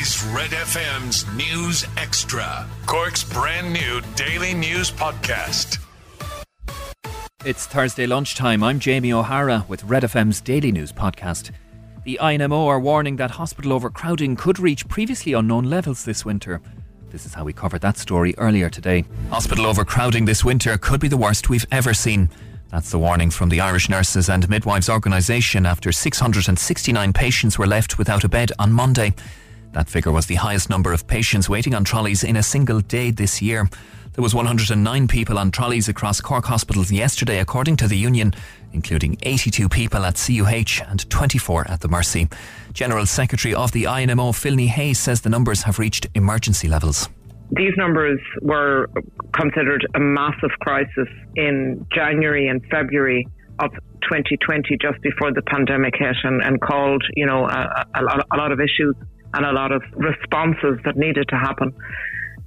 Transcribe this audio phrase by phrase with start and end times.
[0.00, 5.78] is Red FM's News Extra, Cork's brand new daily news podcast.
[7.44, 8.62] It's Thursday lunchtime.
[8.62, 11.50] I'm Jamie O'Hara with Red FM's daily news podcast.
[12.04, 16.62] The INMO are warning that hospital overcrowding could reach previously unknown levels this winter.
[17.10, 19.04] This is how we covered that story earlier today.
[19.28, 22.30] Hospital overcrowding this winter could be the worst we've ever seen.
[22.70, 27.98] That's the warning from the Irish Nurses and Midwives Organisation after 669 patients were left
[27.98, 29.12] without a bed on Monday.
[29.72, 33.10] That figure was the highest number of patients waiting on trolleys in a single day
[33.10, 33.68] this year.
[34.12, 38.34] There was 109 people on trolleys across Cork hospitals yesterday, according to the union,
[38.74, 42.28] including 82 people at CUH and 24 at the Mercy.
[42.74, 47.08] General Secretary of the INMO, Phil Ní Sheaghdha, says the numbers have reached emergency levels.
[47.52, 48.90] These numbers were
[49.34, 53.26] considered a massive crisis in January and February
[53.60, 53.70] of
[54.02, 58.52] 2020, just before the pandemic hit, and, and called, you know, a, a, a lot
[58.52, 58.94] of issues
[59.34, 61.72] and a lot of responses that needed to happen.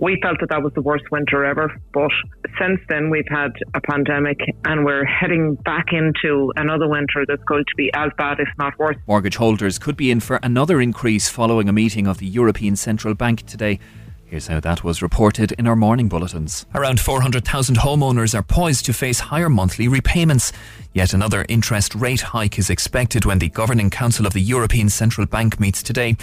[0.00, 2.10] We felt that that was the worst winter ever, but
[2.60, 7.64] since then we've had a pandemic and we're heading back into another winter that's going
[7.64, 8.96] to be as bad, if not worse.
[9.08, 13.14] Mortgage holders could be in for another increase following a meeting of the European Central
[13.14, 13.80] Bank today.
[14.30, 16.66] Here's how that was reported in our morning bulletins.
[16.74, 20.52] Around 400,000 homeowners are poised to face higher monthly repayments.
[20.92, 25.26] Yet another interest rate hike is expected when the Governing Council of the European Central
[25.26, 26.18] Bank meets today.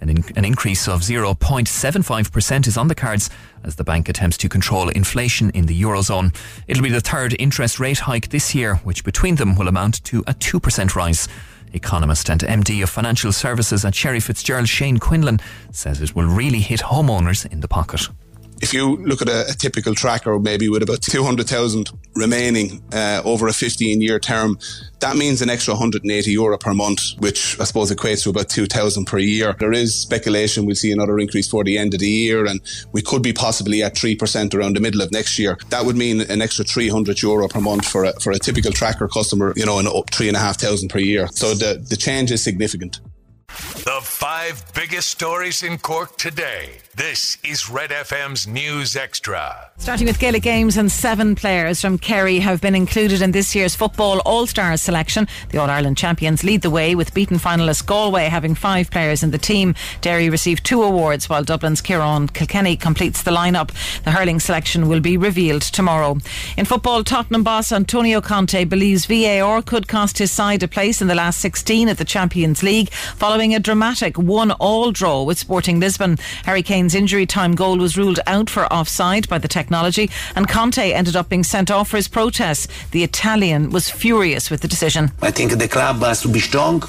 [0.00, 3.28] An, in- an increase of 0.75% is on the cards
[3.64, 6.32] as the bank attempts to control inflation in the Eurozone.
[6.68, 10.20] It'll be the third interest rate hike this year, which between them will amount to
[10.28, 11.26] a 2% rise.
[11.72, 15.40] Economist and MD of Financial Services at Sherry Fitzgerald, Shane Quinlan,
[15.72, 18.08] says it will really hit homeowners in the pocket
[18.60, 23.48] if you look at a, a, typical tracker, maybe with about 200,000 remaining uh, over
[23.48, 24.58] a 15 year term,
[25.00, 29.04] that means an extra 180 euro per month, which I suppose equates to about 2,000
[29.04, 29.54] per year.
[29.58, 32.60] There is speculation we'll see another increase for the end of the year, and
[32.92, 35.58] we could be possibly at 3% around the middle of next year.
[35.70, 39.08] That would mean an extra 300 euro per month for a, for a typical tracker
[39.08, 41.28] customer, you know, and up 3,500 per year.
[41.28, 43.00] So the, the change is significant.
[43.84, 46.78] The five biggest stories in Cork today.
[46.94, 49.70] This is Red FM's News Extra.
[49.78, 53.76] Starting with Gaelic Games, and seven players from Kerry have been included in this year's
[53.76, 55.28] Football All Stars selection.
[55.50, 59.30] The All Ireland champions lead the way, with beaten finalist Galway having five players in
[59.30, 59.76] the team.
[60.00, 63.70] Derry received two awards, while Dublin's Ciarán Kilkenny completes the lineup.
[64.02, 66.18] The hurling selection will be revealed tomorrow.
[66.56, 71.06] In football, Tottenham boss Antonio Conte believes VAR could cost his side a place in
[71.06, 75.78] the last 16 at the Champions League, following following a dramatic one-all draw with Sporting
[75.78, 76.16] Lisbon.
[76.44, 80.78] Harry Kane's injury time goal was ruled out for offside by the technology, and Conte
[80.78, 82.66] ended up being sent off for his protests.
[82.92, 85.12] The Italian was furious with the decision.
[85.20, 86.80] I think the club has to be strong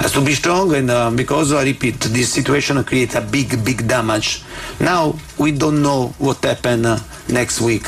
[0.00, 3.86] has to be strong and uh, because I repeat this situation creates a big big
[3.86, 4.42] damage
[4.80, 6.98] now we don't know what happen uh,
[7.28, 7.86] next week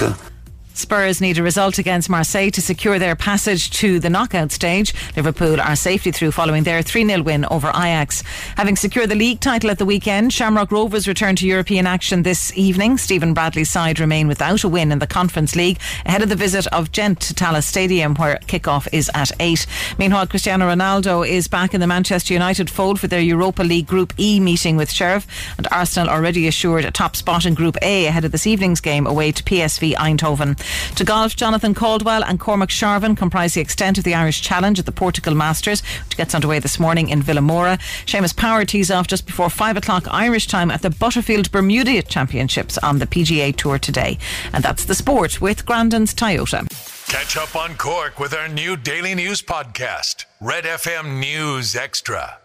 [0.79, 4.95] Spurs need a result against Marseille to secure their passage to the knockout stage.
[5.17, 8.23] Liverpool are safely through following their 3 0 win over Ajax.
[8.57, 12.57] Having secured the league title at the weekend, Shamrock Rovers return to European action this
[12.57, 12.99] evening.
[12.99, 16.67] Stephen Bradley's side remain without a win in the Conference League ahead of the visit
[16.69, 19.67] of Gent to Tallaght Stadium, where kick-off is at 8.
[19.99, 24.13] Meanwhile, Cristiano Ronaldo is back in the Manchester United fold for their Europa League Group
[24.19, 25.27] E meeting with Sheriff,
[25.57, 29.07] and Arsenal already assured a top spot in Group A ahead of this evening's game
[29.07, 30.59] away to PSV Eindhoven.
[30.97, 34.87] To golf, Jonathan Caldwell and Cormac Sharvin comprise the extent of the Irish Challenge at
[34.87, 37.79] the Portugal Masters, which gets underway this morning in Vilamoura.
[38.07, 42.79] Seamus Power tees off just before 5 o'clock Irish time at the Butterfield Bermuda Championships
[42.79, 44.19] on the PGA Tour today.
[44.53, 46.67] And that's the sport with Grandin's Toyota.
[47.09, 52.39] Catch up on Cork with our new daily news podcast, Red FM News Extra.